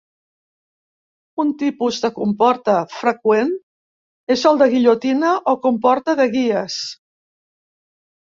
Un 1.43 1.51
tipus 1.63 1.99
de 2.05 2.09
comporta 2.15 2.77
freqüent 2.93 3.51
és 4.37 4.47
el 4.53 4.59
de 4.63 4.69
guillotina 4.73 5.35
o 5.55 5.57
comporta 5.67 6.17
de 6.23 6.29
guies. 6.39 6.81